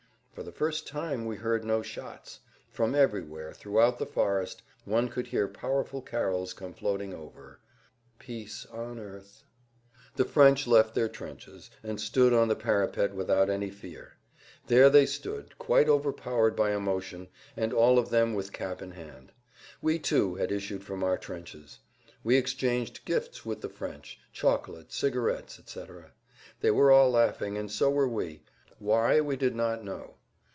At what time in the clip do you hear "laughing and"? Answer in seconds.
27.11-27.69